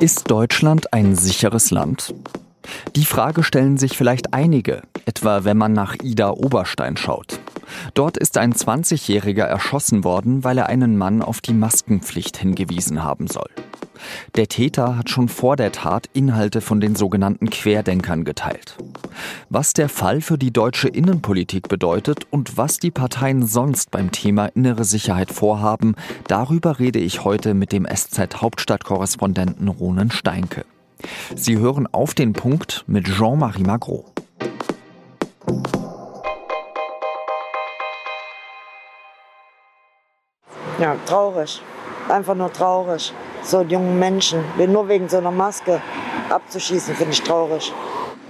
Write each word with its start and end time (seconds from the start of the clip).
Ist 0.00 0.30
Deutschland 0.30 0.94
ein 0.94 1.14
sicheres 1.14 1.70
Land? 1.70 2.14
Die 2.96 3.04
Frage 3.04 3.42
stellen 3.42 3.76
sich 3.76 3.98
vielleicht 3.98 4.32
einige, 4.32 4.80
etwa 5.04 5.44
wenn 5.44 5.58
man 5.58 5.74
nach 5.74 5.94
Ida 6.02 6.30
Oberstein 6.30 6.96
schaut. 6.96 7.38
Dort 7.92 8.16
ist 8.16 8.38
ein 8.38 8.54
20-Jähriger 8.54 9.44
erschossen 9.44 10.02
worden, 10.02 10.42
weil 10.42 10.56
er 10.56 10.70
einen 10.70 10.96
Mann 10.96 11.20
auf 11.20 11.42
die 11.42 11.52
Maskenpflicht 11.52 12.38
hingewiesen 12.38 13.04
haben 13.04 13.26
soll. 13.26 13.50
Der 14.36 14.48
Täter 14.48 14.96
hat 14.96 15.10
schon 15.10 15.28
vor 15.28 15.56
der 15.56 15.72
Tat 15.72 16.08
Inhalte 16.12 16.60
von 16.60 16.80
den 16.80 16.94
sogenannten 16.96 17.50
Querdenkern 17.50 18.24
geteilt. 18.24 18.76
Was 19.48 19.72
der 19.72 19.88
Fall 19.88 20.20
für 20.20 20.38
die 20.38 20.52
deutsche 20.52 20.88
Innenpolitik 20.88 21.68
bedeutet 21.68 22.26
und 22.30 22.56
was 22.56 22.78
die 22.78 22.90
Parteien 22.90 23.46
sonst 23.46 23.90
beim 23.90 24.12
Thema 24.12 24.46
innere 24.46 24.84
Sicherheit 24.84 25.32
vorhaben, 25.32 25.94
darüber 26.28 26.78
rede 26.78 26.98
ich 26.98 27.24
heute 27.24 27.54
mit 27.54 27.72
dem 27.72 27.86
SZ-Hauptstadtkorrespondenten 27.86 29.68
Ronen 29.68 30.10
Steinke. 30.10 30.64
Sie 31.34 31.58
hören 31.58 31.86
auf 31.86 32.14
den 32.14 32.32
Punkt 32.32 32.84
mit 32.86 33.06
Jean-Marie 33.06 33.62
Magro. 33.62 34.06
Ja, 40.78 40.96
traurig. 41.06 41.60
Einfach 42.08 42.34
nur 42.34 42.52
traurig. 42.52 43.12
So 43.42 43.62
jungen 43.62 43.98
Menschen, 43.98 44.44
nur 44.68 44.88
wegen 44.88 45.08
so 45.08 45.18
einer 45.18 45.30
Maske 45.30 45.80
abzuschießen, 46.28 46.94
finde 46.94 47.12
ich 47.12 47.22
traurig. 47.22 47.72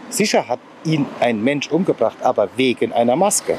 Sicher 0.09 0.49
hat 0.49 0.61
ihn 0.85 1.07
ein 1.21 1.43
Mensch 1.43 1.71
umgebracht, 1.71 2.17
aber 2.23 2.49
wegen 2.57 2.93
einer 2.93 3.17
Maske. 3.17 3.59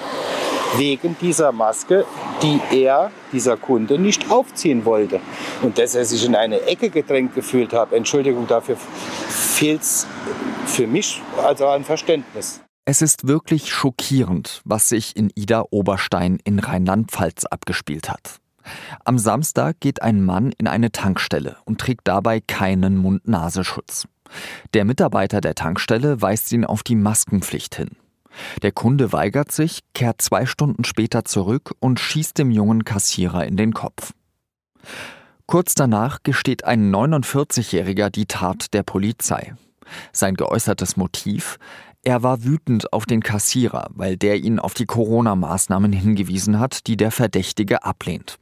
Wegen 0.78 1.18
dieser 1.20 1.52
Maske, 1.52 2.06
die 2.42 2.60
er, 2.72 3.12
dieser 3.32 3.58
Kunde, 3.58 4.00
nicht 4.00 4.32
aufziehen 4.32 4.86
wollte. 4.86 5.20
Und 5.62 5.78
dass 5.78 5.96
er 5.96 6.06
sich 6.06 6.26
in 6.26 6.36
eine 6.36 6.62
Ecke 6.62 6.90
gedrängt 6.90 7.36
gefühlt 7.36 7.74
hat, 7.74 7.94
Entschuldigung 7.94 8.48
dafür, 8.48 8.78
fehlt 9.28 9.82
es 9.82 10.08
für 10.66 10.88
mich 10.88 11.22
also 11.44 11.68
an 11.68 11.84
Verständnis. 11.84 12.62
Es 12.86 13.02
ist 13.02 13.28
wirklich 13.28 13.72
schockierend, 13.72 14.62
was 14.66 14.90
sich 14.90 15.16
in 15.16 15.32
Ida 15.36 15.66
Oberstein 15.70 16.40
in 16.44 16.58
Rheinland-Pfalz 16.60 17.46
abgespielt 17.46 18.10
hat. 18.10 18.41
Am 19.06 19.18
Samstag 19.18 19.80
geht 19.80 20.02
ein 20.02 20.24
Mann 20.24 20.52
in 20.58 20.68
eine 20.68 20.92
Tankstelle 20.92 21.58
und 21.66 21.80
trägt 21.80 22.08
dabei 22.08 22.40
keinen 22.42 22.98
Mund-Nasenschutz. 22.98 24.08
Der 24.74 24.86
Mitarbeiter 24.86 25.42
der 25.42 25.56
Tankstelle 25.56 26.22
weist 26.22 26.52
ihn 26.52 26.66
auf 26.66 26.84
die 26.84 26.96
Maskenpflicht 26.96 27.76
hin. 27.76 27.90
Der 28.62 28.72
Kunde 28.72 29.12
weigert 29.12 29.52
sich, 29.52 29.82
kehrt 29.94 30.22
zwei 30.22 30.46
Stunden 30.46 30.84
später 30.84 31.26
zurück 31.26 31.74
und 31.80 32.00
schießt 32.00 32.38
dem 32.38 32.52
jungen 32.52 32.86
Kassierer 32.86 33.46
in 33.46 33.58
den 33.58 33.74
Kopf. 33.74 34.14
Kurz 35.48 35.76
danach 35.76 36.24
gesteht 36.24 36.64
ein 36.64 36.96
49-Jähriger 36.96 38.10
die 38.10 38.26
Tat 38.26 38.74
der 38.74 38.84
Polizei. 38.84 39.54
Sein 40.14 40.36
geäußertes 40.36 40.96
Motiv? 40.96 41.58
Er 42.04 42.24
war 42.24 42.44
wütend 42.44 42.94
auf 42.94 43.06
den 43.06 43.22
Kassierer, 43.22 43.90
weil 43.92 44.18
der 44.18 44.38
ihn 44.38 44.60
auf 44.60 44.74
die 44.74 44.86
Corona-Maßnahmen 44.86 45.92
hingewiesen 45.92 46.60
hat, 46.60 46.88
die 46.88 46.98
der 46.98 47.12
Verdächtige 47.12 47.84
ablehnt. 47.84 48.40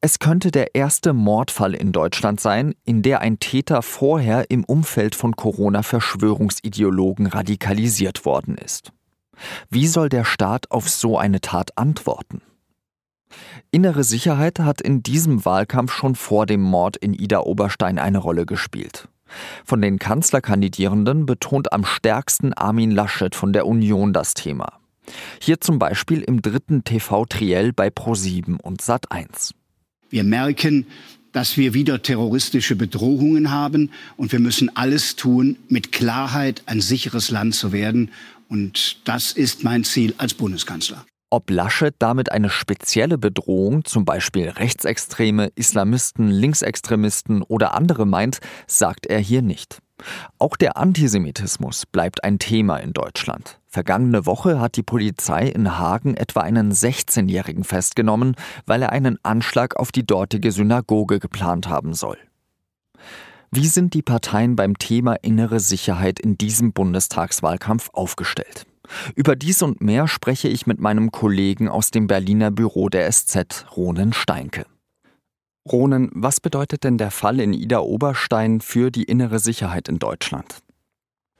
Es 0.00 0.18
könnte 0.18 0.50
der 0.50 0.74
erste 0.74 1.12
Mordfall 1.12 1.74
in 1.74 1.90
Deutschland 1.90 2.40
sein, 2.40 2.74
in 2.84 3.02
der 3.02 3.20
ein 3.22 3.38
Täter 3.38 3.82
vorher 3.82 4.50
im 4.50 4.62
Umfeld 4.64 5.14
von 5.14 5.34
Corona-Verschwörungsideologen 5.34 7.26
radikalisiert 7.26 8.24
worden 8.24 8.56
ist. 8.56 8.92
Wie 9.68 9.86
soll 9.86 10.08
der 10.08 10.24
Staat 10.24 10.70
auf 10.70 10.88
so 10.88 11.18
eine 11.18 11.40
Tat 11.40 11.76
antworten? 11.76 12.42
Innere 13.70 14.04
Sicherheit 14.04 14.60
hat 14.60 14.80
in 14.80 15.02
diesem 15.02 15.44
Wahlkampf 15.44 15.92
schon 15.92 16.14
vor 16.14 16.46
dem 16.46 16.62
Mord 16.62 16.96
in 16.96 17.12
Ida 17.12 17.40
Oberstein 17.40 17.98
eine 17.98 18.18
Rolle 18.18 18.46
gespielt. 18.46 19.08
Von 19.64 19.82
den 19.82 19.98
Kanzlerkandidierenden 19.98 21.26
betont 21.26 21.72
am 21.72 21.84
stärksten 21.84 22.52
Armin 22.52 22.92
Laschet 22.92 23.34
von 23.34 23.52
der 23.52 23.66
Union 23.66 24.12
das 24.12 24.34
Thema. 24.34 24.78
Hier 25.40 25.60
zum 25.60 25.78
Beispiel 25.78 26.22
im 26.22 26.42
dritten 26.42 26.84
TV-Triell 26.84 27.72
bei 27.72 27.88
Pro7 27.88 28.60
und 28.60 28.82
Sat1. 28.82 29.52
Wir 30.10 30.24
merken, 30.24 30.86
dass 31.32 31.56
wir 31.56 31.74
wieder 31.74 32.00
terroristische 32.00 32.76
Bedrohungen 32.76 33.50
haben 33.50 33.90
und 34.16 34.32
wir 34.32 34.38
müssen 34.38 34.74
alles 34.74 35.16
tun, 35.16 35.56
mit 35.68 35.92
Klarheit 35.92 36.62
ein 36.64 36.80
sicheres 36.80 37.30
Land 37.30 37.54
zu 37.54 37.72
werden. 37.72 38.10
Und 38.48 39.06
das 39.06 39.32
ist 39.32 39.62
mein 39.62 39.84
Ziel 39.84 40.14
als 40.16 40.34
Bundeskanzler. 40.34 41.04
Ob 41.28 41.50
Laschet 41.50 41.94
damit 41.98 42.30
eine 42.30 42.48
spezielle 42.48 43.18
Bedrohung, 43.18 43.84
zum 43.84 44.04
Beispiel 44.04 44.48
Rechtsextreme, 44.48 45.50
Islamisten, 45.56 46.28
Linksextremisten 46.28 47.42
oder 47.42 47.74
andere 47.74 48.06
meint, 48.06 48.38
sagt 48.66 49.06
er 49.06 49.18
hier 49.18 49.42
nicht. 49.42 49.80
Auch 50.38 50.56
der 50.56 50.76
Antisemitismus 50.76 51.86
bleibt 51.86 52.22
ein 52.24 52.38
Thema 52.38 52.76
in 52.76 52.92
Deutschland. 52.92 53.58
Vergangene 53.66 54.26
Woche 54.26 54.60
hat 54.60 54.76
die 54.76 54.82
Polizei 54.82 55.46
in 55.48 55.78
Hagen 55.78 56.14
etwa 56.14 56.40
einen 56.40 56.72
16-Jährigen 56.72 57.64
festgenommen, 57.64 58.36
weil 58.66 58.82
er 58.82 58.92
einen 58.92 59.18
Anschlag 59.22 59.76
auf 59.76 59.92
die 59.92 60.06
dortige 60.06 60.52
Synagoge 60.52 61.18
geplant 61.18 61.68
haben 61.68 61.94
soll. 61.94 62.18
Wie 63.50 63.66
sind 63.66 63.94
die 63.94 64.02
Parteien 64.02 64.56
beim 64.56 64.76
Thema 64.76 65.14
innere 65.22 65.60
Sicherheit 65.60 66.20
in 66.20 66.36
diesem 66.36 66.72
Bundestagswahlkampf 66.72 67.90
aufgestellt? 67.92 68.66
Über 69.14 69.36
dies 69.36 69.62
und 69.62 69.80
mehr 69.80 70.08
spreche 70.08 70.48
ich 70.48 70.66
mit 70.66 70.80
meinem 70.80 71.10
Kollegen 71.10 71.68
aus 71.68 71.90
dem 71.90 72.06
Berliner 72.06 72.50
Büro 72.50 72.88
der 72.88 73.10
SZ, 73.10 73.66
Ronen 73.76 74.12
Steinke. 74.12 74.66
Ronen, 75.72 76.10
was 76.12 76.40
bedeutet 76.40 76.84
denn 76.84 76.98
der 76.98 77.10
Fall 77.10 77.40
in 77.40 77.52
Ida 77.52 77.80
Oberstein 77.80 78.60
für 78.60 78.90
die 78.90 79.04
innere 79.04 79.38
Sicherheit 79.38 79.88
in 79.88 79.98
Deutschland? 79.98 80.62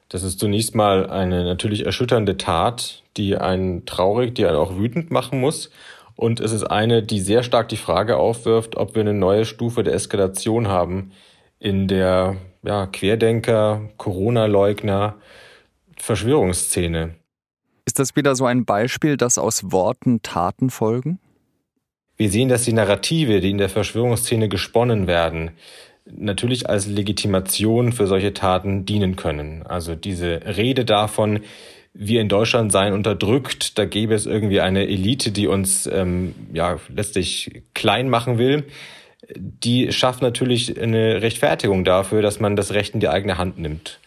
Das 0.09 0.22
ist 0.22 0.38
zunächst 0.38 0.75
mal 0.75 1.10
eine 1.10 1.44
natürlich 1.44 1.84
erschütternde 1.84 2.36
Tat, 2.36 3.03
die 3.16 3.36
einen 3.36 3.86
traurig, 3.86 4.34
die 4.34 4.47
einen 4.47 4.56
auch 4.56 4.76
wütend 4.76 5.10
machen 5.10 5.41
muss. 5.41 5.70
Und 6.15 6.41
es 6.41 6.53
ist 6.53 6.65
eine, 6.65 7.03
die 7.03 7.20
sehr 7.20 7.42
stark 7.42 7.69
die 7.69 7.76
Frage 7.76 8.16
aufwirft, 8.16 8.76
ob 8.76 8.94
wir 8.94 9.03
eine 9.03 9.15
neue 9.15 9.44
Stufe 9.44 9.82
der 9.82 9.94
Eskalation 9.94 10.69
haben 10.69 11.12
in 11.59 11.88
der 11.88 12.36
ja, 12.62 12.86
Querdenker, 12.86 13.82
Corona-Leugner, 13.97 15.16
Verschwörungsszene. 15.98 17.15
Ist 17.84 17.98
das 17.98 18.16
wieder 18.16 18.34
so 18.34 18.47
ein 18.47 18.65
Beispiel, 18.65 19.16
dass 19.16 19.38
aus 19.38 19.72
Worten 19.72 20.22
Taten 20.22 20.70
folgen? 20.70 21.19
Wir 22.16 22.31
sehen, 22.31 22.49
dass 22.49 22.65
die 22.65 22.72
Narrative, 22.72 23.41
die 23.41 23.50
in 23.50 23.59
der 23.59 23.69
Verschwörungsszene 23.69 24.49
gesponnen 24.49 25.06
werden, 25.06 25.50
natürlich 26.06 26.69
als 26.69 26.87
Legitimation 26.87 27.93
für 27.93 28.06
solche 28.06 28.32
Taten 28.32 28.87
dienen 28.87 29.16
können. 29.16 29.65
Also 29.66 29.94
diese 29.94 30.41
Rede 30.56 30.84
davon, 30.84 31.41
wir 31.93 32.21
in 32.21 32.28
Deutschland 32.28 32.72
seien 32.72 32.93
unterdrückt, 32.93 33.78
da 33.78 33.84
gäbe 33.84 34.15
es 34.15 34.27
irgendwie 34.27 34.60
eine 34.60 34.87
Elite, 34.87 35.32
die 35.32 35.47
uns 35.47 35.87
ähm, 35.87 36.34
ja 36.53 36.78
letztlich 36.94 37.62
klein 37.75 38.09
machen 38.09 38.38
will, 38.38 38.65
die 39.34 39.93
schafft 39.93 40.22
natürlich 40.22 40.81
eine 40.81 41.22
Rechtfertigung 41.22 41.84
dafür, 41.84 42.22
dass 42.22 42.38
man 42.38 42.54
das 42.54 42.72
Recht 42.72 42.94
in 42.94 43.00
die 43.00 43.09
eigene 43.09 43.38
Hand 43.38 43.59
nimmt. 43.59 43.98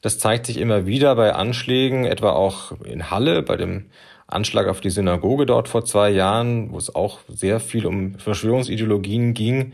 Das 0.00 0.18
zeigt 0.18 0.46
sich 0.46 0.58
immer 0.58 0.86
wieder 0.86 1.14
bei 1.14 1.32
Anschlägen, 1.32 2.04
etwa 2.04 2.30
auch 2.30 2.72
in 2.84 3.10
Halle, 3.10 3.42
bei 3.42 3.56
dem 3.56 3.86
Anschlag 4.34 4.68
auf 4.68 4.80
die 4.80 4.90
Synagoge 4.90 5.46
dort 5.46 5.68
vor 5.68 5.84
zwei 5.84 6.10
Jahren, 6.10 6.72
wo 6.72 6.78
es 6.78 6.94
auch 6.94 7.20
sehr 7.28 7.60
viel 7.60 7.86
um 7.86 8.18
Verschwörungsideologien 8.18 9.34
ging, 9.34 9.72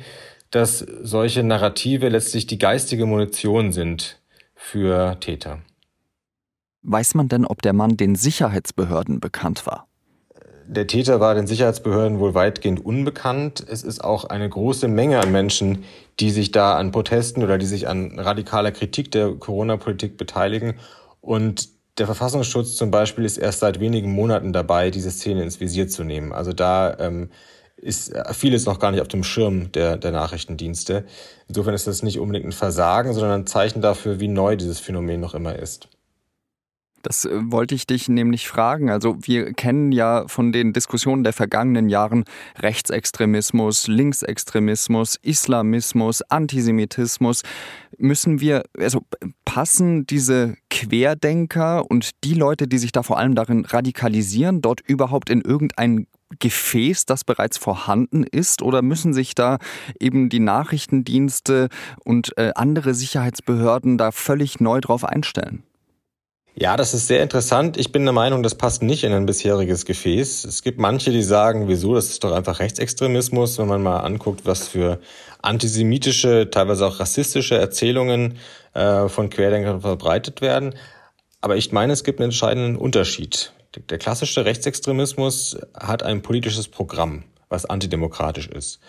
dass 0.50 0.78
solche 0.78 1.43
Narrative 1.43 2.09
letztlich 2.09 2.47
die 2.47 2.59
geistige 2.59 3.06
Munition 3.06 3.72
sind 3.72 4.21
für 4.54 5.19
Täter. 5.21 5.60
Weiß 6.82 7.15
man 7.15 7.28
denn, 7.28 7.44
ob 7.44 7.62
der 7.62 7.72
Mann 7.72 7.97
den 7.97 8.15
Sicherheitsbehörden 8.15 9.21
bekannt 9.21 9.66
war? 9.66 9.87
Der 10.66 10.87
Täter 10.87 11.19
war 11.19 11.34
den 11.34 11.48
Sicherheitsbehörden 11.48 12.21
wohl 12.21 12.34
weitgehend 12.34 12.84
unbekannt. 12.84 13.65
Es 13.68 13.83
ist 13.83 14.04
auch 14.04 14.24
eine 14.24 14.48
große 14.48 14.86
Menge 14.86 15.18
an 15.18 15.33
Menschen, 15.33 15.84
die 16.21 16.30
sich 16.30 16.53
da 16.53 16.77
an 16.77 16.92
Protesten 16.92 17.42
oder 17.42 17.59
die 17.59 17.66
sich 17.66 17.89
an 17.89 18.18
radikaler 18.18 18.71
Kritik 18.71 19.10
der 19.10 19.33
Corona-Politik 19.33 20.16
beteiligen. 20.16 20.74
Und 21.21 21.68
der 22.00 22.06
Verfassungsschutz 22.06 22.76
zum 22.76 22.91
Beispiel 22.91 23.26
ist 23.26 23.36
erst 23.36 23.60
seit 23.60 23.78
wenigen 23.78 24.10
Monaten 24.10 24.54
dabei, 24.54 24.91
diese 24.91 25.10
Szene 25.10 25.42
ins 25.42 25.60
Visier 25.60 25.86
zu 25.86 26.02
nehmen. 26.02 26.32
Also 26.32 26.54
da 26.54 26.98
ähm, 26.98 27.28
ist 27.76 28.14
vieles 28.32 28.64
noch 28.64 28.78
gar 28.78 28.91
nicht 28.91 29.02
auf 29.02 29.08
dem 29.08 29.22
Schirm 29.22 29.70
der, 29.72 29.98
der 29.98 30.10
Nachrichtendienste. 30.10 31.04
Insofern 31.47 31.74
ist 31.74 31.86
das 31.86 32.02
nicht 32.02 32.18
unbedingt 32.18 32.47
ein 32.47 32.52
Versagen, 32.52 33.12
sondern 33.12 33.42
ein 33.42 33.47
Zeichen 33.47 33.82
dafür, 33.82 34.18
wie 34.18 34.28
neu 34.28 34.56
dieses 34.56 34.80
Phänomen 34.80 35.20
noch 35.20 35.34
immer 35.34 35.56
ist. 35.56 35.88
Das 37.02 37.24
äh, 37.24 37.30
wollte 37.32 37.74
ich 37.74 37.86
dich 37.86 38.08
nämlich 38.08 38.48
fragen. 38.48 38.91
Also 38.91 39.16
wir 39.22 39.52
kennen 39.52 39.92
ja 39.92 40.24
von 40.28 40.52
den 40.52 40.72
Diskussionen 40.72 41.24
der 41.24 41.32
vergangenen 41.32 41.88
Jahren 41.88 42.24
Rechtsextremismus, 42.58 43.86
Linksextremismus, 43.86 45.16
Islamismus, 45.22 46.22
Antisemitismus. 46.22 47.42
Müssen 47.98 48.41
wir, 48.41 48.64
also 48.78 49.02
passen 49.44 50.06
diese 50.06 50.56
Querdenker 50.70 51.91
und 51.91 52.10
die 52.24 52.34
Leute, 52.34 52.66
die 52.66 52.78
sich 52.78 52.92
da 52.92 53.02
vor 53.02 53.18
allem 53.18 53.34
darin 53.34 53.64
radikalisieren, 53.64 54.60
dort 54.60 54.80
überhaupt 54.80 55.30
in 55.30 55.41
irgendein 55.41 56.06
Gefäß, 56.38 57.06
das 57.06 57.24
bereits 57.24 57.58
vorhanden 57.58 58.22
ist? 58.22 58.62
Oder 58.62 58.82
müssen 58.82 59.12
sich 59.12 59.34
da 59.34 59.58
eben 59.98 60.28
die 60.28 60.38
Nachrichtendienste 60.38 61.68
und 62.04 62.36
äh, 62.38 62.52
andere 62.54 62.94
Sicherheitsbehörden 62.94 63.98
da 63.98 64.12
völlig 64.12 64.60
neu 64.60 64.80
drauf 64.80 65.04
einstellen? 65.04 65.64
Ja, 66.54 66.76
das 66.76 66.94
ist 66.94 67.06
sehr 67.06 67.22
interessant. 67.22 67.76
Ich 67.76 67.92
bin 67.92 68.04
der 68.04 68.12
Meinung, 68.12 68.42
das 68.42 68.56
passt 68.56 68.82
nicht 68.82 69.04
in 69.04 69.12
ein 69.12 69.24
bisheriges 69.24 69.84
Gefäß. 69.84 70.44
Es 70.44 70.62
gibt 70.62 70.78
manche, 70.78 71.10
die 71.10 71.22
sagen, 71.22 71.68
wieso, 71.68 71.94
das 71.94 72.10
ist 72.10 72.24
doch 72.24 72.32
einfach 72.32 72.58
Rechtsextremismus, 72.58 73.58
wenn 73.58 73.68
man 73.68 73.82
mal 73.82 74.00
anguckt, 74.00 74.42
was 74.44 74.68
für 74.68 75.00
antisemitische, 75.42 76.50
teilweise 76.50 76.86
auch 76.86 77.00
rassistische 77.00 77.56
Erzählungen 77.56 78.38
äh, 78.74 79.08
von 79.08 79.30
Querdenkern 79.30 79.80
verbreitet 79.80 80.41
werden. 80.41 80.74
Aber 81.41 81.56
ich 81.56 81.72
meine, 81.72 81.92
es 81.92 82.04
gibt 82.04 82.20
einen 82.20 82.30
entscheidenden 82.30 82.76
Unterschied. 82.76 83.52
Der 83.88 83.98
klassische 83.98 84.44
Rechtsextremismus 84.44 85.56
hat 85.78 86.02
ein 86.02 86.22
politisches 86.22 86.66
Programm, 86.66 87.22
was 87.48 87.64
antidemokratisch 87.64 88.48
ist. 88.48 88.80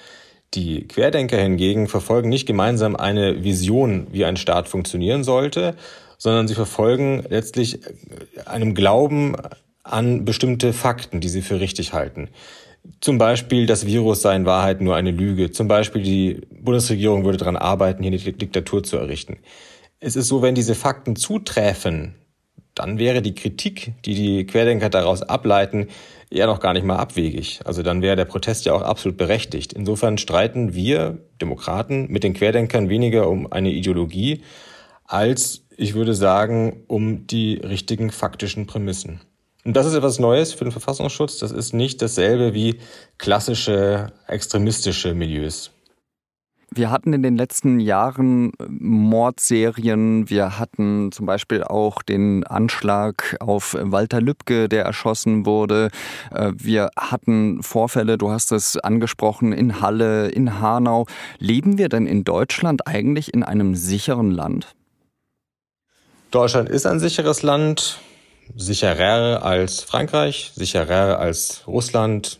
Die 0.55 0.87
Querdenker 0.87 1.37
hingegen 1.37 1.87
verfolgen 1.87 2.27
nicht 2.27 2.47
gemeinsam 2.47 2.95
eine 2.95 3.43
Vision, 3.43 4.07
wie 4.11 4.25
ein 4.25 4.35
Staat 4.35 4.67
funktionieren 4.67 5.23
sollte, 5.23 5.75
sondern 6.21 6.47
sie 6.47 6.53
verfolgen 6.53 7.23
letztlich 7.29 7.79
einem 8.45 8.75
Glauben 8.75 9.35
an 9.81 10.23
bestimmte 10.23 10.71
Fakten, 10.71 11.19
die 11.19 11.29
sie 11.29 11.41
für 11.41 11.59
richtig 11.59 11.93
halten. 11.93 12.29
Zum 12.99 13.17
Beispiel, 13.17 13.65
das 13.65 13.87
Virus 13.87 14.21
sei 14.21 14.35
in 14.35 14.45
Wahrheit 14.45 14.81
nur 14.81 14.95
eine 14.95 15.09
Lüge. 15.09 15.49
Zum 15.49 15.67
Beispiel, 15.67 16.03
die 16.03 16.41
Bundesregierung 16.51 17.25
würde 17.25 17.39
daran 17.39 17.57
arbeiten, 17.57 18.03
hier 18.03 18.11
eine 18.11 18.33
Diktatur 18.33 18.83
zu 18.83 18.97
errichten. 18.97 19.37
Es 19.99 20.15
ist 20.15 20.27
so, 20.27 20.43
wenn 20.43 20.53
diese 20.53 20.75
Fakten 20.75 21.15
zuträfen, 21.15 22.13
dann 22.75 22.99
wäre 22.99 23.23
die 23.23 23.33
Kritik, 23.33 23.93
die 24.05 24.13
die 24.13 24.45
Querdenker 24.45 24.91
daraus 24.91 25.23
ableiten, 25.23 25.87
ja 26.29 26.45
noch 26.45 26.59
gar 26.59 26.73
nicht 26.73 26.85
mal 26.85 26.97
abwegig. 26.97 27.61
Also 27.65 27.81
dann 27.81 28.03
wäre 28.03 28.15
der 28.15 28.25
Protest 28.25 28.65
ja 28.65 28.73
auch 28.73 28.83
absolut 28.83 29.17
berechtigt. 29.17 29.73
Insofern 29.73 30.19
streiten 30.19 30.75
wir 30.75 31.17
Demokraten 31.41 32.11
mit 32.11 32.23
den 32.23 32.35
Querdenkern 32.35 32.89
weniger 32.89 33.27
um 33.27 33.51
eine 33.51 33.71
Ideologie, 33.71 34.43
als 35.11 35.63
ich 35.75 35.93
würde 35.93 36.13
sagen, 36.13 36.83
um 36.87 37.27
die 37.27 37.55
richtigen 37.55 38.11
faktischen 38.11 38.67
Prämissen. 38.67 39.19
Und 39.65 39.75
das 39.75 39.85
ist 39.85 39.93
etwas 39.93 40.19
Neues 40.19 40.53
für 40.53 40.63
den 40.63 40.71
Verfassungsschutz. 40.71 41.37
Das 41.39 41.51
ist 41.51 41.73
nicht 41.73 42.01
dasselbe 42.01 42.53
wie 42.53 42.79
klassische 43.17 44.11
extremistische 44.27 45.13
Milieus. 45.13 45.71
Wir 46.73 46.89
hatten 46.89 47.11
in 47.11 47.21
den 47.21 47.35
letzten 47.35 47.81
Jahren 47.81 48.53
äh, 48.53 48.65
Mordserien. 48.69 50.29
Wir 50.29 50.57
hatten 50.57 51.11
zum 51.11 51.25
Beispiel 51.25 51.65
auch 51.65 52.01
den 52.01 52.45
Anschlag 52.45 53.35
auf 53.41 53.75
Walter 53.77 54.21
Lübcke, 54.21 54.69
der 54.69 54.85
erschossen 54.85 55.45
wurde. 55.45 55.89
Äh, 56.33 56.53
wir 56.55 56.89
hatten 56.95 57.61
Vorfälle, 57.61 58.17
du 58.17 58.31
hast 58.31 58.53
es 58.53 58.77
angesprochen, 58.77 59.51
in 59.51 59.81
Halle, 59.81 60.29
in 60.29 60.61
Hanau. 60.61 61.07
Leben 61.39 61.77
wir 61.77 61.89
denn 61.89 62.07
in 62.07 62.23
Deutschland 62.23 62.87
eigentlich 62.87 63.33
in 63.33 63.43
einem 63.43 63.75
sicheren 63.75 64.31
Land? 64.31 64.73
Deutschland 66.31 66.69
ist 66.69 66.85
ein 66.85 67.01
sicheres 67.01 67.43
Land, 67.43 67.99
sicherer 68.55 69.43
als 69.43 69.81
Frankreich, 69.81 70.53
sicherer 70.55 71.19
als 71.19 71.63
Russland, 71.67 72.39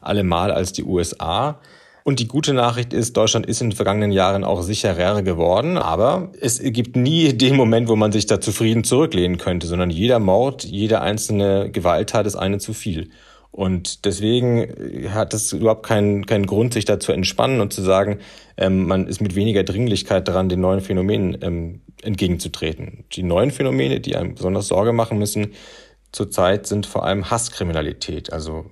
allemal 0.00 0.50
als 0.50 0.72
die 0.72 0.82
USA. 0.82 1.60
Und 2.02 2.18
die 2.18 2.26
gute 2.26 2.52
Nachricht 2.52 2.92
ist, 2.92 3.16
Deutschland 3.16 3.46
ist 3.46 3.60
in 3.60 3.70
den 3.70 3.76
vergangenen 3.76 4.10
Jahren 4.10 4.42
auch 4.42 4.62
sicherer 4.62 5.22
geworden. 5.22 5.78
Aber 5.78 6.32
es 6.40 6.60
gibt 6.60 6.96
nie 6.96 7.32
den 7.32 7.54
Moment, 7.54 7.86
wo 7.88 7.94
man 7.94 8.10
sich 8.10 8.26
da 8.26 8.40
zufrieden 8.40 8.82
zurücklehnen 8.82 9.38
könnte, 9.38 9.68
sondern 9.68 9.90
jeder 9.90 10.18
Mord, 10.18 10.64
jede 10.64 11.00
einzelne 11.00 11.70
Gewalttat 11.70 12.26
ist 12.26 12.34
eine 12.34 12.58
zu 12.58 12.72
viel. 12.72 13.10
Und 13.50 14.04
deswegen 14.04 15.12
hat 15.12 15.34
es 15.34 15.52
überhaupt 15.52 15.84
keinen, 15.84 16.26
keinen 16.26 16.46
Grund, 16.46 16.74
sich 16.74 16.84
da 16.84 17.00
zu 17.00 17.12
entspannen 17.12 17.60
und 17.60 17.72
zu 17.72 17.82
sagen, 17.82 18.18
ähm, 18.56 18.86
man 18.86 19.06
ist 19.06 19.20
mit 19.20 19.34
weniger 19.34 19.64
Dringlichkeit 19.64 20.28
daran, 20.28 20.48
den 20.48 20.60
neuen 20.60 20.80
Phänomenen 20.80 21.38
ähm, 21.40 21.80
entgegenzutreten. 22.02 23.04
Die 23.12 23.22
neuen 23.22 23.50
Phänomene, 23.50 24.00
die 24.00 24.16
einem 24.16 24.34
besonders 24.34 24.68
Sorge 24.68 24.92
machen 24.92 25.18
müssen, 25.18 25.52
zurzeit 26.12 26.66
sind 26.66 26.86
vor 26.86 27.04
allem 27.04 27.30
Hasskriminalität, 27.30 28.32
also 28.32 28.66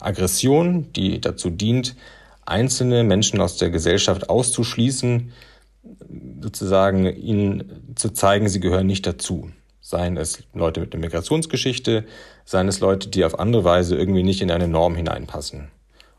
Aggression, 0.00 0.92
die 0.92 1.20
dazu 1.20 1.50
dient, 1.50 1.96
einzelne 2.44 3.04
Menschen 3.04 3.40
aus 3.40 3.56
der 3.56 3.70
Gesellschaft 3.70 4.28
auszuschließen, 4.28 5.32
sozusagen 6.40 7.06
ihnen 7.06 7.94
zu 7.94 8.10
zeigen, 8.10 8.48
sie 8.48 8.60
gehören 8.60 8.86
nicht 8.86 9.06
dazu. 9.06 9.50
Seien 9.86 10.16
es 10.16 10.44
Leute 10.54 10.80
mit 10.80 10.94
einer 10.94 11.02
Migrationsgeschichte, 11.02 12.06
seien 12.46 12.68
es 12.68 12.80
Leute, 12.80 13.10
die 13.10 13.22
auf 13.22 13.38
andere 13.38 13.64
Weise 13.64 13.96
irgendwie 13.96 14.22
nicht 14.22 14.40
in 14.40 14.50
eine 14.50 14.66
Norm 14.66 14.96
hineinpassen. 14.96 15.68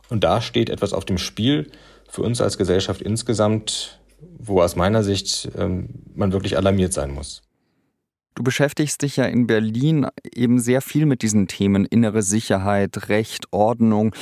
Und 0.07 0.23
da 0.23 0.39
steht 0.39 0.69
etwas 0.69 0.93
auf 0.93 1.03
dem 1.03 1.17
Spiel 1.17 1.71
für 2.07 2.21
uns 2.21 2.41
als 2.41 2.59
Gesellschaft 2.59 3.01
insgesamt, 3.01 3.99
wo 4.37 4.61
aus 4.61 4.75
meiner 4.75 5.01
Sicht 5.01 5.49
ähm, 5.57 5.89
man 6.13 6.31
wirklich 6.31 6.57
alarmiert 6.57 6.93
sein 6.93 7.11
muss. 7.11 7.41
Du 8.35 8.43
beschäftigst 8.43 9.01
dich 9.01 9.17
ja 9.17 9.25
in 9.25 9.47
Berlin 9.47 10.05
eben 10.31 10.59
sehr 10.59 10.81
viel 10.81 11.07
mit 11.07 11.23
diesen 11.23 11.47
Themen 11.47 11.85
innere 11.85 12.21
Sicherheit, 12.21 13.09
Recht, 13.09 13.47
Ordnung 13.51 14.13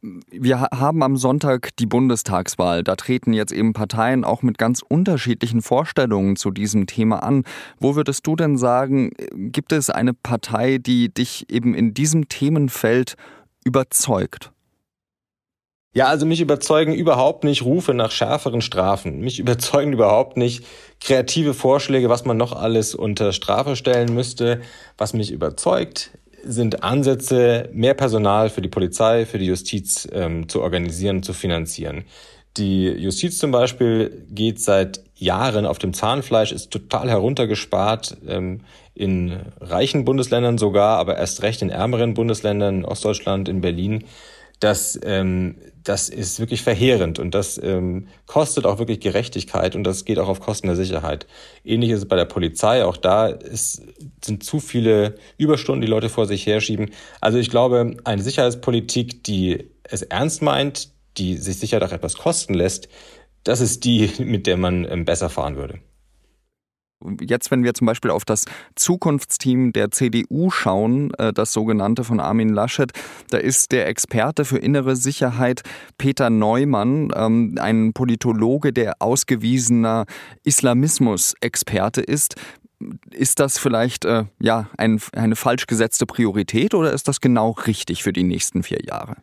wir 0.00 0.60
haben 0.60 1.02
am 1.02 1.16
Sonntag 1.16 1.76
die 1.76 1.86
Bundestagswahl. 1.86 2.84
Da 2.84 2.96
treten 2.96 3.32
jetzt 3.32 3.52
eben 3.52 3.72
Parteien 3.72 4.24
auch 4.24 4.42
mit 4.42 4.58
ganz 4.58 4.82
unterschiedlichen 4.86 5.62
Vorstellungen 5.62 6.36
zu 6.36 6.50
diesem 6.50 6.86
Thema 6.86 7.22
an. 7.22 7.44
Wo 7.78 7.96
würdest 7.96 8.26
du 8.26 8.36
denn 8.36 8.56
sagen, 8.56 9.10
gibt 9.34 9.72
es 9.72 9.90
eine 9.90 10.14
Partei, 10.14 10.78
die 10.78 11.12
dich 11.12 11.50
eben 11.50 11.74
in 11.74 11.94
diesem 11.94 12.28
Themenfeld 12.28 13.16
überzeugt? 13.64 14.52
Ja, 15.94 16.06
also 16.06 16.26
mich 16.26 16.40
überzeugen 16.40 16.94
überhaupt 16.94 17.42
nicht 17.42 17.64
Rufe 17.64 17.92
nach 17.92 18.12
schärferen 18.12 18.60
Strafen. 18.60 19.20
Mich 19.20 19.40
überzeugen 19.40 19.92
überhaupt 19.92 20.36
nicht 20.36 20.64
kreative 21.00 21.54
Vorschläge, 21.54 22.08
was 22.08 22.24
man 22.24 22.36
noch 22.36 22.52
alles 22.52 22.94
unter 22.94 23.32
Strafe 23.32 23.74
stellen 23.74 24.14
müsste. 24.14 24.60
Was 24.96 25.12
mich 25.12 25.32
überzeugt, 25.32 26.12
sind 26.44 26.82
Ansätze, 26.82 27.68
mehr 27.72 27.94
Personal 27.94 28.50
für 28.50 28.62
die 28.62 28.68
Polizei, 28.68 29.26
für 29.26 29.38
die 29.38 29.46
Justiz 29.46 30.08
ähm, 30.12 30.48
zu 30.48 30.62
organisieren, 30.62 31.22
zu 31.22 31.32
finanzieren. 31.32 32.04
Die 32.56 32.86
Justiz 32.86 33.38
zum 33.38 33.50
Beispiel 33.50 34.26
geht 34.30 34.60
seit 34.60 35.00
Jahren 35.14 35.66
auf 35.66 35.78
dem 35.78 35.92
Zahnfleisch, 35.92 36.52
ist 36.52 36.70
total 36.70 37.08
heruntergespart, 37.08 38.16
ähm, 38.26 38.62
in 38.94 39.38
reichen 39.60 40.04
Bundesländern 40.04 40.58
sogar, 40.58 40.98
aber 40.98 41.16
erst 41.18 41.42
recht 41.42 41.62
in 41.62 41.70
ärmeren 41.70 42.14
Bundesländern, 42.14 42.78
in 42.78 42.84
Ostdeutschland, 42.84 43.48
in 43.48 43.60
Berlin. 43.60 44.04
Das, 44.58 44.98
ähm, 45.04 45.56
das 45.88 46.10
ist 46.10 46.38
wirklich 46.38 46.62
verheerend 46.62 47.18
und 47.18 47.34
das 47.34 47.58
ähm, 47.62 48.08
kostet 48.26 48.66
auch 48.66 48.78
wirklich 48.78 49.00
Gerechtigkeit 49.00 49.74
und 49.74 49.84
das 49.84 50.04
geht 50.04 50.18
auch 50.18 50.28
auf 50.28 50.40
Kosten 50.40 50.66
der 50.66 50.76
Sicherheit. 50.76 51.26
Ähnlich 51.64 51.90
ist 51.90 52.00
es 52.00 52.08
bei 52.08 52.16
der 52.16 52.26
Polizei. 52.26 52.84
Auch 52.84 52.98
da 52.98 53.28
ist, 53.28 53.82
sind 54.22 54.44
zu 54.44 54.60
viele 54.60 55.14
Überstunden, 55.38 55.80
die 55.80 55.86
Leute 55.86 56.10
vor 56.10 56.26
sich 56.26 56.46
herschieben. 56.46 56.90
Also 57.22 57.38
ich 57.38 57.48
glaube, 57.48 57.96
eine 58.04 58.22
Sicherheitspolitik, 58.22 59.24
die 59.24 59.70
es 59.82 60.02
ernst 60.02 60.42
meint, 60.42 60.90
die 61.16 61.36
sich 61.38 61.58
sicher 61.58 61.82
auch 61.82 61.92
etwas 61.92 62.18
kosten 62.18 62.52
lässt, 62.52 62.88
das 63.44 63.60
ist 63.60 63.84
die, 63.84 64.10
mit 64.18 64.46
der 64.46 64.58
man 64.58 64.84
ähm, 64.84 65.06
besser 65.06 65.30
fahren 65.30 65.56
würde. 65.56 65.78
Jetzt, 67.20 67.50
wenn 67.50 67.62
wir 67.62 67.74
zum 67.74 67.86
Beispiel 67.86 68.10
auf 68.10 68.24
das 68.24 68.44
Zukunftsteam 68.74 69.72
der 69.72 69.90
CDU 69.92 70.50
schauen, 70.50 71.14
äh, 71.14 71.32
das 71.32 71.52
sogenannte 71.52 72.02
von 72.02 72.18
Armin 72.18 72.48
Laschet, 72.48 72.90
da 73.30 73.38
ist 73.38 73.70
der 73.70 73.86
Experte 73.86 74.44
für 74.44 74.58
innere 74.58 74.96
Sicherheit 74.96 75.62
Peter 75.96 76.28
Neumann, 76.28 77.10
ähm, 77.14 77.54
ein 77.60 77.92
Politologe, 77.92 78.72
der 78.72 78.94
ausgewiesener 78.98 80.06
Islamismus-Experte 80.42 82.00
ist. 82.00 82.34
Ist 83.10 83.38
das 83.38 83.58
vielleicht 83.58 84.04
äh, 84.04 84.24
ja, 84.40 84.68
ein, 84.76 85.00
eine 85.12 85.36
falsch 85.36 85.66
gesetzte 85.66 86.06
Priorität 86.06 86.74
oder 86.74 86.92
ist 86.92 87.06
das 87.06 87.20
genau 87.20 87.50
richtig 87.50 88.02
für 88.02 88.12
die 88.12 88.24
nächsten 88.24 88.62
vier 88.64 88.80
Jahre? 88.84 89.16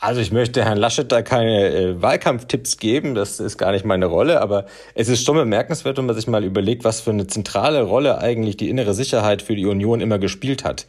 Also 0.00 0.20
ich 0.20 0.30
möchte 0.30 0.64
Herrn 0.64 0.78
Laschet 0.78 1.10
da 1.10 1.22
keine 1.22 1.74
äh, 1.74 2.00
Wahlkampftipps 2.00 2.76
geben, 2.76 3.16
das 3.16 3.40
ist 3.40 3.58
gar 3.58 3.72
nicht 3.72 3.84
meine 3.84 4.06
Rolle, 4.06 4.40
aber 4.40 4.66
es 4.94 5.08
ist 5.08 5.24
schon 5.24 5.34
bemerkenswert, 5.34 5.98
wenn 5.98 6.06
man 6.06 6.14
sich 6.14 6.28
mal 6.28 6.44
überlegt, 6.44 6.84
was 6.84 7.00
für 7.00 7.10
eine 7.10 7.26
zentrale 7.26 7.82
Rolle 7.82 8.18
eigentlich 8.18 8.56
die 8.56 8.70
innere 8.70 8.94
Sicherheit 8.94 9.42
für 9.42 9.56
die 9.56 9.66
Union 9.66 10.00
immer 10.00 10.20
gespielt 10.20 10.62
hat. 10.62 10.86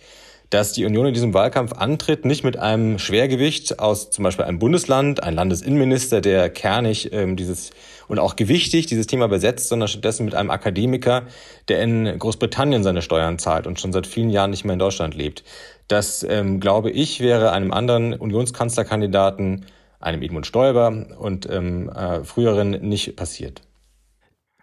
Dass 0.49 0.73
die 0.73 0.85
Union 0.85 1.05
in 1.05 1.13
diesem 1.13 1.33
Wahlkampf 1.33 1.73
antritt, 1.73 2.25
nicht 2.25 2.43
mit 2.43 2.57
einem 2.57 2.97
Schwergewicht 2.97 3.79
aus 3.79 4.09
zum 4.09 4.23
Beispiel 4.23 4.45
einem 4.45 4.57
Bundesland, 4.57 5.21
ein 5.21 5.35
Landesinnenminister, 5.35 6.21
der 6.21 6.49
kernig 6.49 7.13
ähm, 7.13 7.35
dieses 7.35 7.69
und 8.07 8.17
auch 8.19 8.35
gewichtig 8.35 8.87
dieses 8.87 9.07
Thema 9.07 9.27
besetzt, 9.27 9.69
sondern 9.69 9.87
stattdessen 9.87 10.25
mit 10.25 10.33
einem 10.33 10.49
Akademiker, 10.49 11.27
der 11.67 11.81
in 11.81 12.17
Großbritannien 12.17 12.83
seine 12.83 13.03
Steuern 13.03 13.37
zahlt 13.37 13.67
und 13.67 13.79
schon 13.79 13.93
seit 13.93 14.07
vielen 14.07 14.31
Jahren 14.31 14.49
nicht 14.49 14.65
mehr 14.65 14.73
in 14.73 14.79
Deutschland 14.79 15.15
lebt. 15.15 15.43
Das, 15.87 16.25
ähm, 16.27 16.59
glaube 16.59 16.89
ich, 16.89 17.19
wäre 17.19 17.51
einem 17.51 17.71
anderen 17.71 18.13
Unionskanzlerkandidaten, 18.13 19.65
einem 19.99 20.21
Edmund 20.23 20.47
Stoiber 20.47 21.05
und 21.19 21.47
ähm, 21.49 21.89
äh, 21.89 22.23
früheren 22.23 22.71
nicht 22.71 23.15
passiert. 23.15 23.61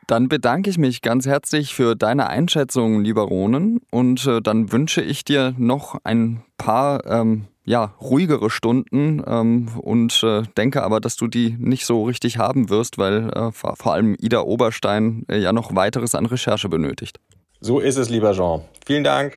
Dann 0.06 0.28
bedanke 0.28 0.70
ich 0.70 0.78
mich 0.78 1.02
ganz 1.02 1.26
herzlich 1.26 1.75
für 1.75 1.96
deine 1.96 2.28
Einschätzung, 2.28 3.02
lieber 3.02 3.22
Ronen, 3.22 3.80
und 3.90 4.25
äh, 4.26 4.40
dann 4.40 4.70
wünsche 4.70 5.02
ich 5.02 5.25
dir 5.25 5.52
noch 5.58 5.98
ein 6.04 6.42
paar 6.58 7.04
ähm, 7.06 7.46
ja, 7.64 7.94
ruhigere 8.00 8.48
Stunden 8.48 9.20
ähm, 9.26 9.68
und 9.80 10.22
äh, 10.22 10.42
denke 10.56 10.84
aber, 10.84 11.00
dass 11.00 11.16
du 11.16 11.26
die 11.26 11.56
nicht 11.58 11.86
so 11.86 12.04
richtig 12.04 12.38
haben 12.38 12.70
wirst, 12.70 12.98
weil 12.98 13.30
äh, 13.30 13.50
vor 13.50 13.92
allem 13.92 14.14
Ida 14.20 14.42
Oberstein 14.42 15.25
äh, 15.28 15.38
ja 15.38 15.52
noch 15.52 15.75
weiteres 15.75 16.14
an 16.14 16.26
Recherche 16.26 16.68
benötigt. 16.68 17.18
So 17.60 17.80
ist 17.80 17.96
es, 17.96 18.08
lieber 18.08 18.32
Jean. 18.32 18.62
Vielen 18.86 19.02
Dank. 19.02 19.34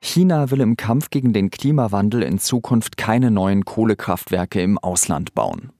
China 0.00 0.52
will 0.52 0.60
im 0.60 0.76
Kampf 0.76 1.10
gegen 1.10 1.32
den 1.32 1.50
Klimawandel 1.50 2.22
in 2.22 2.38
Zukunft 2.38 2.96
keine 2.96 3.32
neuen 3.32 3.64
Kohlekraftwerke 3.64 4.62
im 4.62 4.78
Ausland 4.78 5.34
bauen. 5.34 5.72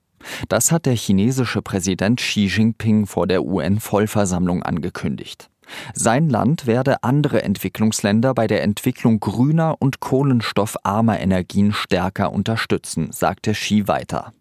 Das 0.47 0.71
hat 0.71 0.85
der 0.85 0.95
chinesische 0.95 1.61
Präsident 1.61 2.19
Xi 2.19 2.45
Jinping 2.45 3.05
vor 3.05 3.27
der 3.27 3.43
UN-Vollversammlung 3.43 4.63
angekündigt. 4.63 5.49
Sein 5.93 6.29
Land 6.29 6.65
werde 6.65 7.03
andere 7.03 7.43
Entwicklungsländer 7.43 8.33
bei 8.33 8.47
der 8.47 8.63
Entwicklung 8.63 9.19
grüner 9.19 9.75
und 9.79 9.99
kohlenstoffarmer 9.99 11.19
Energien 11.19 11.73
stärker 11.73 12.31
unterstützen, 12.31 13.11
sagte 13.11 13.51
Xi 13.51 13.87
weiter. 13.87 14.33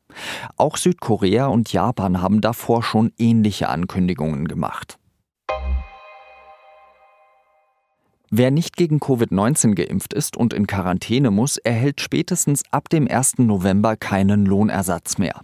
Auch 0.57 0.77
Südkorea 0.77 1.47
und 1.47 1.73
Japan 1.73 2.23
haben 2.23 2.41
davor 2.41 2.83
schon 2.83 3.13
ähnliche 3.19 3.69
Ankündigungen 3.69 4.49
gemacht. 4.49 4.99
Wer 8.31 8.51
nicht 8.51 8.77
gegen 8.77 8.99
Covid-19 8.99 9.75
geimpft 9.75 10.13
ist 10.13 10.37
und 10.37 10.53
in 10.53 10.67
Quarantäne 10.67 11.31
muss, 11.31 11.57
erhält 11.57 12.03
spätestens 12.03 12.63
ab 12.71 12.91
dem 12.91 13.09
1. 13.09 13.39
November 13.39 13.97
keinen 13.97 14.45
Lohnersatz 14.45 15.17
mehr. 15.17 15.41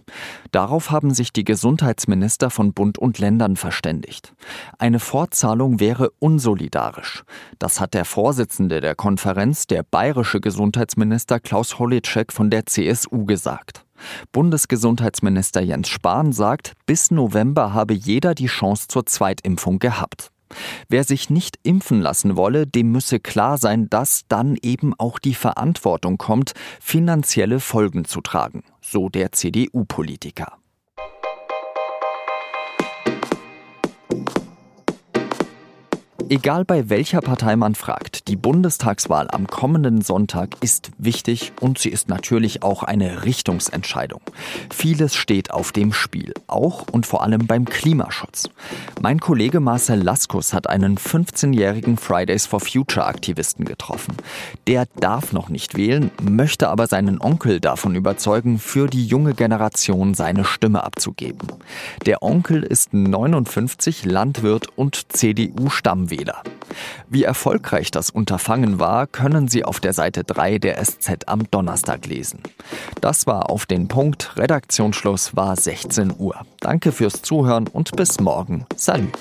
Darauf 0.51 0.91
haben 0.91 1.11
sich 1.11 1.33
die 1.33 1.43
Gesundheitsminister 1.43 2.51
von 2.51 2.73
Bund 2.73 2.99
und 2.99 3.17
Ländern 3.17 3.55
verständigt. 3.55 4.33
Eine 4.77 4.99
Fortzahlung 4.99 5.79
wäre 5.79 6.11
unsolidarisch. 6.19 7.23
Das 7.57 7.79
hat 7.79 7.95
der 7.95 8.05
Vorsitzende 8.05 8.81
der 8.81 8.93
Konferenz, 8.93 9.65
der 9.65 9.81
bayerische 9.81 10.39
Gesundheitsminister 10.39 11.39
Klaus 11.39 11.79
Hollitschek 11.79 12.31
von 12.31 12.51
der 12.51 12.67
CSU 12.67 13.25
gesagt. 13.25 13.83
Bundesgesundheitsminister 14.31 15.61
Jens 15.61 15.89
Spahn 15.89 16.33
sagt, 16.33 16.73
bis 16.85 17.09
November 17.09 17.73
habe 17.73 17.93
jeder 17.93 18.35
die 18.35 18.45
Chance 18.45 18.87
zur 18.89 19.05
Zweitimpfung 19.07 19.79
gehabt. 19.79 20.31
Wer 20.89 21.03
sich 21.03 21.29
nicht 21.29 21.59
impfen 21.63 22.01
lassen 22.01 22.35
wolle, 22.35 22.67
dem 22.67 22.91
müsse 22.91 23.19
klar 23.19 23.57
sein, 23.57 23.89
dass 23.89 24.23
dann 24.27 24.57
eben 24.61 24.93
auch 24.97 25.19
die 25.19 25.35
Verantwortung 25.35 26.17
kommt, 26.17 26.53
finanzielle 26.79 27.59
Folgen 27.59 28.05
zu 28.05 28.21
tragen, 28.21 28.63
so 28.81 29.09
der 29.09 29.31
CDU-Politiker. 29.31 30.57
Egal 36.27 36.65
bei 36.65 36.89
welcher 36.89 37.21
Partei 37.21 37.55
man 37.55 37.75
fragt, 37.75 38.27
die 38.27 38.35
Bundestagswahl 38.35 39.27
am 39.29 39.45
kommenden 39.45 40.01
Sonntag 40.01 40.55
ist 40.61 40.89
wichtig 40.97 41.53
und 41.61 41.77
sie 41.77 41.89
ist 41.89 42.09
natürlich 42.09 42.63
auch 42.63 42.81
eine 42.81 43.25
Richtungsentscheidung. 43.25 44.21
Vieles 44.73 45.13
steht 45.13 45.51
auf 45.51 45.71
dem 45.71 45.93
Spiel, 45.93 46.33
auch 46.47 46.87
und 46.91 47.05
vor 47.05 47.21
allem 47.21 47.45
beim 47.45 47.65
Klimaschutz. 47.65 48.49
Mein 49.01 49.19
Kollege 49.19 49.59
Marcel 49.59 50.01
Laskus 50.01 50.51
hat 50.51 50.67
einen 50.67 50.97
15-jährigen 50.97 51.95
Fridays 51.95 52.47
for 52.47 52.59
Future 52.59 53.05
Aktivisten 53.05 53.63
getroffen. 53.63 54.17
Der 54.65 54.87
darf 54.99 55.31
noch 55.31 55.49
nicht 55.49 55.77
wählen, 55.77 56.09
möchte 56.23 56.69
aber 56.69 56.87
seinen 56.87 57.21
Onkel 57.21 57.59
davon 57.59 57.93
überzeugen, 57.93 58.57
für 58.57 58.87
die 58.87 59.05
junge 59.05 59.35
Generation 59.35 60.15
seine 60.15 60.43
Stimme 60.43 60.83
abzugeben. 60.83 61.49
Der 62.07 62.23
Onkel 62.23 62.63
ist 62.63 62.95
59, 62.95 64.05
Landwirt 64.05 64.69
und 64.75 65.13
CDU-Stammwähler. 65.13 66.14
Wähler. 66.17 66.41
Wie 67.09 67.23
erfolgreich 67.23 67.91
das 67.91 68.09
Unterfangen 68.09 68.79
war, 68.79 69.07
können 69.07 69.47
Sie 69.47 69.63
auf 69.63 69.79
der 69.79 69.93
Seite 69.93 70.23
3 70.23 70.59
der 70.59 70.83
SZ 70.83 71.27
am 71.27 71.49
Donnerstag 71.51 72.05
lesen. 72.05 72.41
Das 73.01 73.27
war 73.27 73.49
auf 73.49 73.65
den 73.65 73.87
Punkt. 73.87 74.33
Redaktionsschluss 74.37 75.35
war 75.35 75.55
16 75.55 76.13
Uhr. 76.17 76.35
Danke 76.59 76.91
fürs 76.91 77.21
Zuhören 77.21 77.67
und 77.67 77.95
bis 77.95 78.19
morgen. 78.19 78.65
Salut. 78.75 79.13